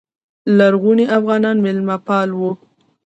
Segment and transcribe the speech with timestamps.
[0.57, 2.51] لرغوني افغانان میلمه پال وو